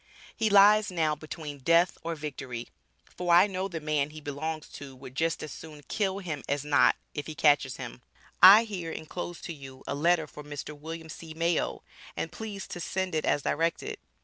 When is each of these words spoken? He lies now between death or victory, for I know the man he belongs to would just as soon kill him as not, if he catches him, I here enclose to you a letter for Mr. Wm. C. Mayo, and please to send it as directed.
He 0.35 0.49
lies 0.49 0.89
now 0.91 1.13
between 1.13 1.59
death 1.59 1.95
or 2.03 2.15
victory, 2.15 2.69
for 3.15 3.31
I 3.35 3.45
know 3.45 3.67
the 3.67 3.79
man 3.79 4.09
he 4.09 4.19
belongs 4.19 4.67
to 4.69 4.95
would 4.95 5.13
just 5.13 5.43
as 5.43 5.51
soon 5.51 5.83
kill 5.87 6.17
him 6.17 6.41
as 6.49 6.65
not, 6.65 6.95
if 7.13 7.27
he 7.27 7.35
catches 7.35 7.77
him, 7.77 8.01
I 8.41 8.63
here 8.63 8.91
enclose 8.91 9.41
to 9.41 9.53
you 9.53 9.83
a 9.85 9.93
letter 9.93 10.25
for 10.25 10.43
Mr. 10.43 10.75
Wm. 10.75 11.07
C. 11.07 11.35
Mayo, 11.35 11.83
and 12.17 12.31
please 12.31 12.65
to 12.69 12.79
send 12.79 13.13
it 13.13 13.25
as 13.25 13.43
directed. 13.43 13.99